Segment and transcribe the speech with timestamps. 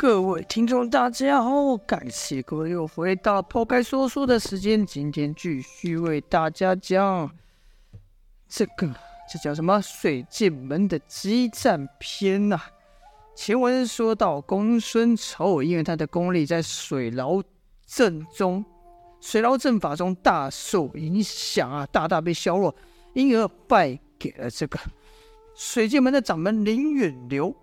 [0.00, 4.86] 各位听众，大家好，感谢各位又回到抛开说书的时间。
[4.86, 7.30] 今天继续为大家讲
[8.48, 8.90] 这个，
[9.30, 9.78] 这叫什么？
[9.82, 12.58] 水剑门的激战篇、啊。
[13.36, 17.42] 前文说到，公孙丑因为他的功力在水牢
[17.84, 18.64] 阵中、
[19.20, 22.74] 水牢阵法中大受影响啊，大大被削弱，
[23.12, 24.80] 因而败给了这个
[25.54, 27.54] 水剑门的掌门林远流。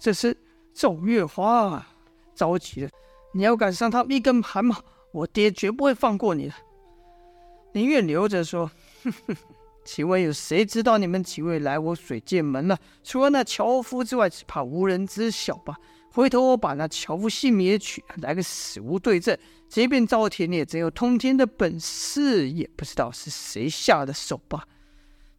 [0.00, 0.36] 这时。
[0.76, 1.86] 赵月华
[2.34, 2.90] 着急了，
[3.32, 4.76] 你要敢伤他一根汗毛，
[5.10, 6.54] 我爹绝不会放过你的。
[7.72, 8.70] 宁愿留着说
[9.02, 9.36] ：“哼哼，
[9.86, 12.78] 请问有谁知道你们几位来我水剑门了？
[13.02, 15.74] 除了那樵夫之外，只怕无人知晓吧？
[16.12, 19.34] 回头我把那樵夫姓名也取，来个死无对证。
[19.70, 24.66] 即便赵天烈真有通天的本事，也不知道是谁下的手吧？”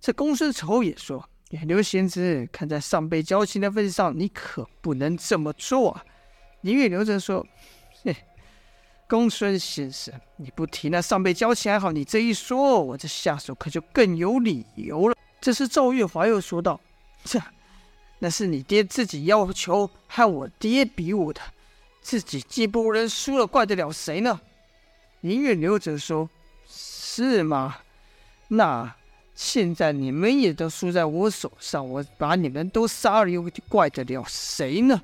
[0.01, 1.29] 这公孙丑也说。
[1.49, 6.03] 刘仙子，看在上辈交情的份上，你可不能这么做啊！
[6.61, 7.45] 林月流着说
[8.03, 8.13] ：“嘿，
[9.07, 16.81] 公孙先生，你不提那上辈交情还好，你这一说，我这下手可就更有理由了。”这时赵月华又说道
[17.23, 17.39] ：“这，
[18.19, 21.39] 那是你爹自己要求和我爹比武的，
[22.01, 24.41] 自己技不如人，输了怪得了谁呢？”
[25.21, 26.29] 林月流着说
[26.67, 27.77] ：“是吗？
[28.49, 28.93] 那……”
[29.37, 34.99] 现在你们也都输在我手上，我把你们都杀了，又怪得了谁呢？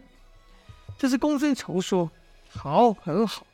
[0.97, 2.09] 这是公孙仇说
[2.49, 3.45] ：“好，很好。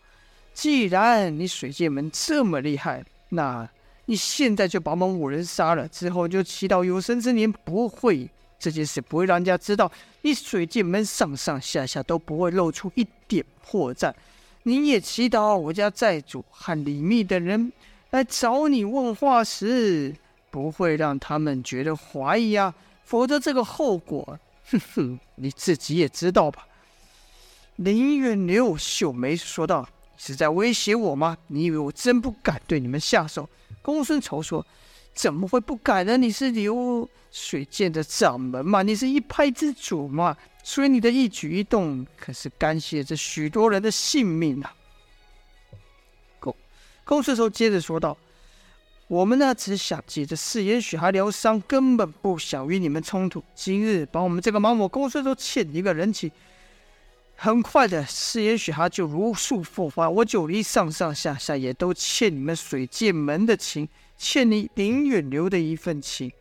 [0.54, 3.70] 既然你水剑门这么厉害，那
[4.06, 14.14] 你现在就把我们五人杀了，之后就祈祷有生之年不会这件事不会让人家知道，你水剑门上上下下都不会露出一点破绽。
[14.64, 17.74] 你也祈祷我家寨主和李密的人
[18.12, 20.16] 来找你问话时。”
[20.52, 24.40] 不会让他们觉得怀疑啊，否则这个后果，
[24.72, 26.68] 哼哼，你自己也知道吧？
[27.78, 31.38] 林远流秀眉说道：“是在威胁我吗？
[31.48, 33.48] 你以为我真不敢对你们下手？”
[33.82, 34.66] 公孙仇说
[35.16, 36.18] ：“怎么会不敢呢？
[36.18, 44.76] 你是流水剑的掌门嘛，你是一派之主嘛，所以你的一举一动可是干系着许多人的性命啊。”
[46.40, 46.56] 公
[47.06, 48.18] 公孙仇接着说道。
[49.10, 53.44] 我们呢，只想借着四眼雪蛤疗伤，根本不想与你们冲突。
[53.56, 56.30] 今日把我们这个毛某公孙都欠你一个人情，
[57.36, 60.08] 很快的，四眼雪蛤就如数复发。
[60.08, 66.32] 我九黎上上下下也都欠你们水剑门的情，欠你林远流的一份情。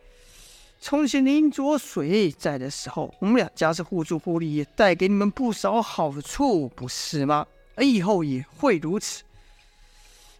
[0.79, 7.47] 从前林浊水在的时候，我们两家是互助互利，也带给你们不少好处，不是吗？
[7.73, 9.23] 而以后也会如此。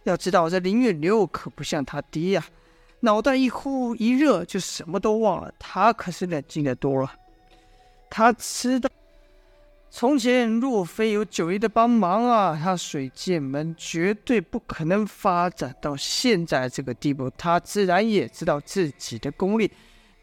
[0.04, 2.44] 要知道，这林远流可不像他爹呀，
[3.00, 5.52] 脑袋一呼一热就什么都忘了。
[5.58, 7.12] 他可是冷静的多了。
[8.08, 8.90] 他知道，
[9.90, 17.30] 从前若非有九黎的帮忙啊，他水剑门绝对不可能发展到现在这个地步。
[17.36, 19.70] 他自然也知道自己的功力，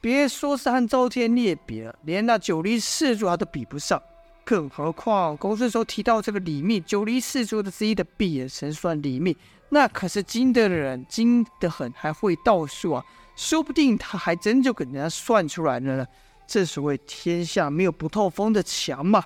[0.01, 4.01] 别说是和赵天烈比了，连那九黎四柱他都比不上。
[4.43, 9.35] 更何况公孙仇提到这个李密，九黎四柱的之一的闭眼神算李密。
[9.69, 13.03] 那可是精的人，精得很，还会道术啊！
[13.35, 16.07] 说不定他还真就给人家算出来了呢。
[16.47, 19.23] 正所谓天下没有不透风的墙嘛。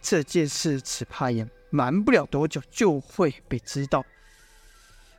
[0.00, 4.04] 这件事只怕也瞒不了多久就会被知道。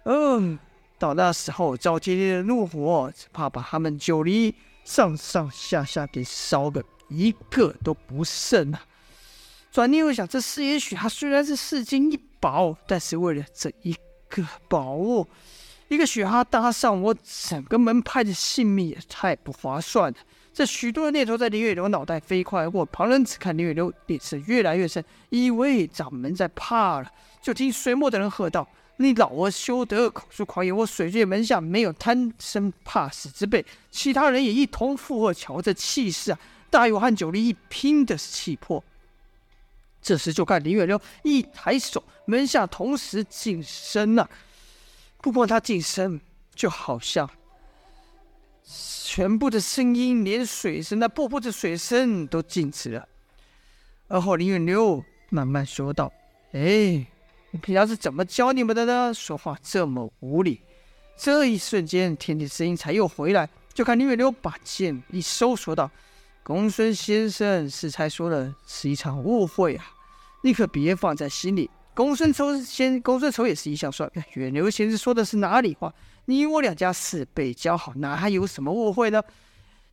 [0.05, 0.57] 嗯，
[0.97, 8.81] 到那时候赵天烈的怒火，只怕把他们九黎上上下下给烧个一个都不剩啊！
[9.69, 13.93] 转念又想，这事也许他虽然是世间一宝，但是为了这一。
[14.29, 15.27] 个宝物，
[15.88, 20.17] 一个雪蛤搭上我整个门派的性命也太不划算了。
[20.53, 27.11] 这许多的念头在林远流脑袋飞快而过，旁人只看林远流脸色越来越深，以为掌门在怕了。
[27.41, 28.67] 就听水墨的人喝道
[28.97, 30.75] ：“你老儿休得口出狂言！
[30.75, 36.39] 我水月门下没有贪生怕死之辈。”其他人也一同附和，瞧这气势啊，
[36.71, 38.83] 大有和九黎一拼的气魄。
[40.01, 44.29] 这时就看林远流一抬手，门下同时噤声了。
[45.19, 46.19] 不过他噤声，
[46.55, 47.29] 就好像
[48.63, 53.07] 全部的声音，连水声、那瀑布的水声都静止了。
[54.07, 56.13] 而后林远流慢慢说道
[56.53, 57.05] ：“哎，
[57.51, 59.13] 你平常是怎么教你们的呢？
[59.13, 60.61] 说话这么无礼。”
[61.17, 63.50] 这一瞬间，天地声音才又回来。
[63.73, 65.89] 就看林远流把剑一收，说道
[66.47, 69.85] ：“公孙先生，是才说的是一场误会啊。”
[70.41, 71.69] 你可别放在心里。
[71.94, 75.94] 公孙仇先，公孙仇也是一笑说：“远流先生说的是哪里话？
[76.23, 79.21] 你我两家四辈交好，哪还有什么误会呢？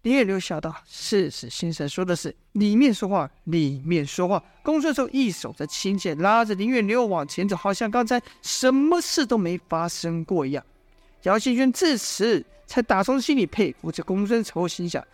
[0.03, 10.65] 林月流笑道：“是是，先生说的是，里面说话，里面说话。”公孙仇一手的轻剑拉着林月流往前走，好像刚才什么事都没发生过一样。
[11.25, 15.05] 姚新轩至此才打从心里佩服这公孙仇，心想：“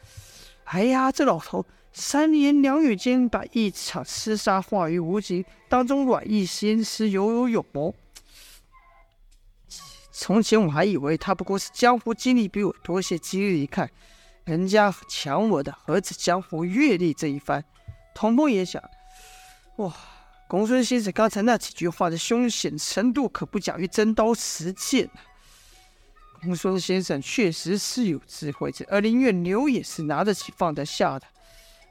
[0.73, 7.93] 哎呀，这老头三言两语间把一场厮杀化于无形，当中软硬兼施，有勇有谋。
[10.13, 13.91] 从前我还以为他不过是江湖经历比我多些，今日一看。”
[14.47, 17.65] 人家抢我的，何止江湖阅历这一番？
[18.15, 18.83] 童风也想，
[19.77, 19.93] 哇，
[20.49, 25.19] 公孙先生刚才那几句话的凶险程度，可不亚于真刀实剑啊！
[26.43, 31.27] 公孙先生确实是有智慧者，而林月流也是拿得起放得下的。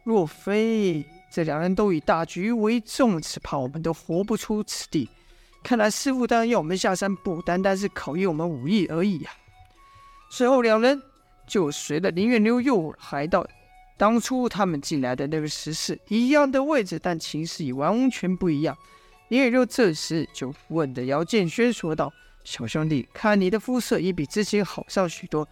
[0.04, 5.10] 若非这两人都以大局为重，只怕我们都活不出此地。
[5.64, 9.38] 看来师傅当然要我们下山，不单单是考验我们武艺而已呀、啊。
[10.30, 11.02] 随后两人。
[11.48, 13.44] 就随着林月流又来到
[13.98, 18.78] 当初他们进来的那个石室一样的位置，但情势已完全不一样。
[19.30, 22.14] 林月流这时就问的姚建轩说道
[22.50, 25.48] ：“小兄弟，看你的肤色已比之前好上许多，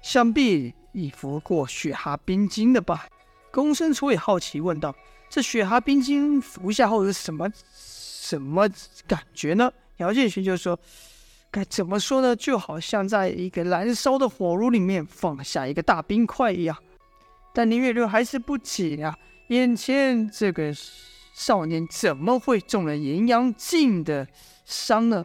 [0.00, 3.08] 想必已服过雪蛤冰晶了吧？”
[3.50, 4.94] 公孙楚也好奇问道
[5.28, 8.68] ：“这雪蛤冰晶服下后有什么什么
[9.08, 10.78] 感觉呢？”姚建勋就说。
[11.48, 12.36] 该怎么说呢？
[12.36, 16.76] 就好像在一个燃烧的火炉里面放下一个大冰块一样。
[17.54, 19.16] 但林月流还是不解啊，
[19.48, 20.74] 眼前这个
[21.32, 24.26] 少年怎么会中了炎阳镜的
[24.66, 25.24] 伤呢？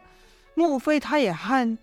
[0.54, 1.78] 莫非他也和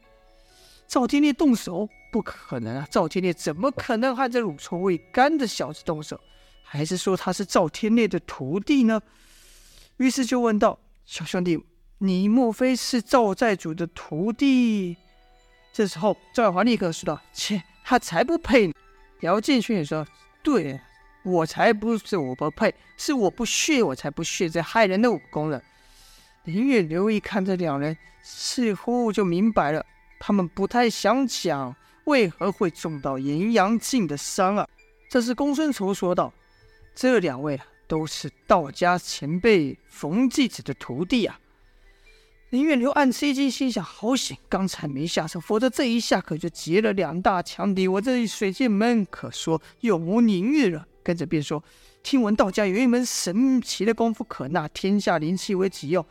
[0.87, 1.87] 赵天烈动手？
[2.11, 2.87] 不可能啊！
[2.89, 6.19] 赵天烈怎么可能和这乳臭未干的小子动手？
[6.63, 8.99] 还是说他是赵天烈的徒弟呢？
[9.97, 11.63] 于是就问道：“小兄弟。”
[12.01, 14.95] 你莫非是赵寨主的徒弟？
[15.73, 18.73] 这时候，赵月华立刻说道：“切，他才不配呢！”
[19.21, 20.07] 姚建勋也说
[20.41, 20.79] ：“对，
[21.23, 25.61] 我才不是我不配，是我不屑，我才不屑这害人的武功了。”
[26.45, 29.85] 林月流一看这两人，似乎就明白了，
[30.19, 31.75] 他们不太想讲
[32.05, 34.67] 为何会中到炎阳镜的伤啊。
[35.09, 36.33] 这时公孙仇说道
[36.95, 41.39] ：“这两位啊，都是道家前辈冯继子的徒弟啊。”
[42.49, 47.87] 林月流暗吃一惊，心想：好险，刚才没下手，否则这一下可就结了两大强敌。
[47.87, 50.87] 我这水剑门可说永无宁日了。
[51.03, 51.63] 跟着便说：
[52.01, 56.03] 听闻道家有一门神奇的功夫，可纳天下灵气为己用。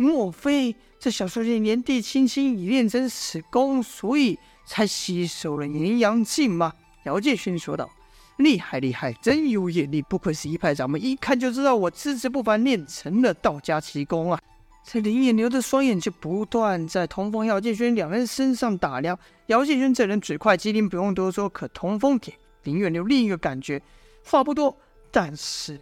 [0.00, 6.72] 莫非这小兄弟年纪轻轻已练成此功，所以才吸收了阴阳镜吗？
[7.04, 7.90] 姚建勋说道：
[8.38, 14.40] 厉害厉害，真有眼力，不愧是一派掌门，一看就知道我资质不凡，练成了道家奇功啊。
[14.82, 19.18] 这林远流的双眼就不断在童风、姚建轩两人身上打量。
[19.48, 21.46] 姚建轩这人嘴快机灵，不用多说。
[21.46, 22.32] 可童风给
[22.62, 23.82] 林远流另一个感觉，
[24.24, 24.74] 话不多，
[25.10, 25.78] 但是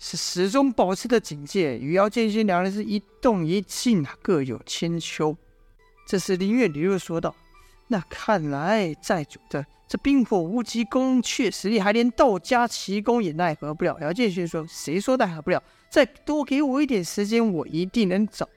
[0.00, 1.78] 是始终保持着警戒。
[1.78, 5.36] 与姚建轩两人是一动一静啊，各有千秋。
[6.08, 7.36] 这时林远流又说道
[7.86, 18.48] ：“那看来寨主的这冰火无极功确实厉害，连道家奇功也奈何不了。”姚建轩说：“谁说奈何不了？”再多给我一点时间，我一定能找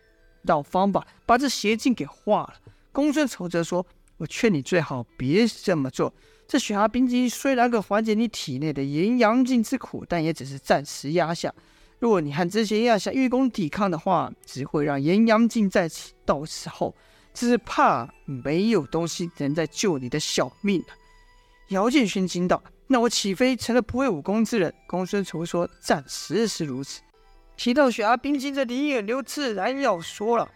[0.45, 2.53] 到方法把这邪镜给化了。
[2.91, 3.85] 公孙丑则说
[4.17, 6.13] ：“我劝你最好别这么做。
[6.47, 11.53] 这雪蛤冰晶虽然可缓解你体内的炎阳镜之苦，但也只是暂时压下。
[11.99, 16.13] 如果你和这些压下玉弓抵抗的话，只会让炎阳镜再起。
[16.25, 16.93] 到时候
[17.33, 20.87] 只怕没有东西能再救你的小命了。”
[21.69, 27.01] 姚建勋惊道：“那我岂非成了不会武功之人？”公孙丑说：“暂时是如此。”
[27.55, 30.49] 提到雪蛤冰晶，这李远流自然要说了。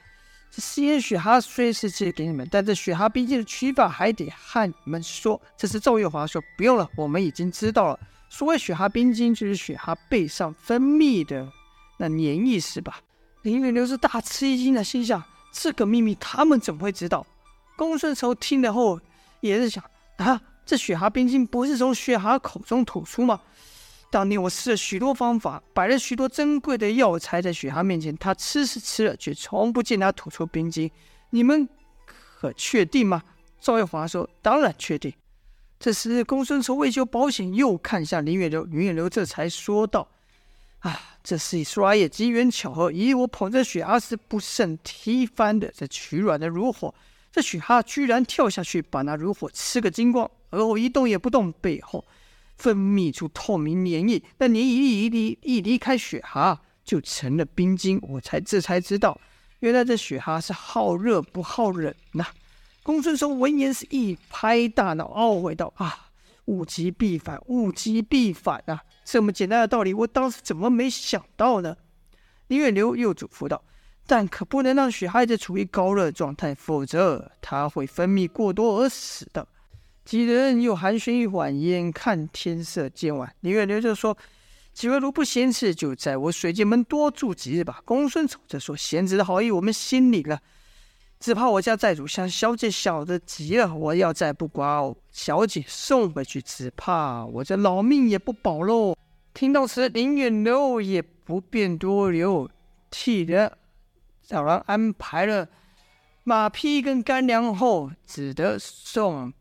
[0.57, 5.39] 这食盐雪蛤虽是借给你们，但这雪蛤冰晶的取法还得和你们说。
[5.55, 7.99] 这是赵月华说：“不用了，我们已经知道了。
[8.27, 11.47] 所谓雪蛤冰晶，就是雪蛤背上分泌的
[11.99, 12.99] 那粘液，是吧？”
[13.45, 17.23] 林远流是大吃一惊的，心想：这个秘密他们怎么会知道？
[17.75, 18.99] 公孙仇听了后
[19.41, 19.83] 也是想：
[20.15, 23.39] 啊，这雪蛤冰晶不是从雪蛤口中吐出吗？
[24.09, 30.89] 当年我试了许多方法，摆了许多珍贵的药材在雪蛤面前，他吃是吃了，却从不见他吐出冰晶。
[31.31, 31.67] 你们
[32.05, 33.21] 可确定吗？
[33.59, 35.13] 赵月华说：“当然确定。”
[35.77, 40.07] 这时公孙仇为求保险，又看向林远流，林远流这才说道
[40.79, 46.95] ：“啊，这是一说来也机缘巧合，以我捧着雪蛤时不慎踢翻的这取卵的如火，
[47.31, 52.05] 这雪蛤居然跳下去把那如火吃个精光，而后一动也不动，背后。”
[52.57, 57.99] 分泌出透明粘液，那粘液一离一离开雪蛤，就成了冰晶。
[58.01, 59.19] 我才这才知道，
[59.59, 62.25] 原来这雪蛤是好热不好冷呐、
[62.83, 66.09] 公孙仇闻言是一拍大脑，懊悔道：“啊，
[66.45, 68.81] 物极必反，物极必反啊！
[69.03, 71.75] 这么简单的道理，我当时怎么没想到呢？
[72.47, 73.63] 林远流又嘱咐道
[74.07, 79.47] ：“但可不能让雪孩子处于高热状态，否则她会分泌过多而死的。”
[80.07, 84.17] 几人又寒暄一晚，眼看天色渐晚，林远流就说
[84.71, 90.39] ：“几位如不嫌弃，就在我水剑门多住几日吧。”公孙丑则说：“贤侄的好意，我们心领了。”
[91.19, 98.95] 只怕我家寨主向小姐晓得急了，我要再不把小姐送回去，只怕我这老命也不保喽。
[99.33, 102.49] 听到此，林远流也不便多留，
[102.89, 103.51] 替人
[104.25, 105.49] 找人安排了
[106.23, 109.33] 马匹跟干粮后，只得送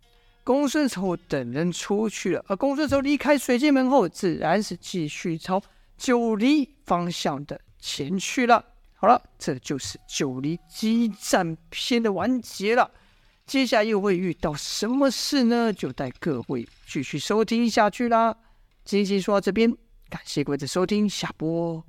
[0.46, 2.44] 公孙丑等人出去了。
[2.46, 5.60] 而公孙丑离开水剑门后，自然是继续朝
[5.98, 8.64] 九黎方向的前去了。
[8.94, 12.88] 好了，这就是九黎激战篇的完结了。
[13.44, 15.72] 接下来又会遇到什么事呢？
[15.72, 18.36] 就带各位继续收听下去啦。
[18.84, 19.68] 今天说到这边，
[20.08, 21.82] 感谢各位的收听，下播。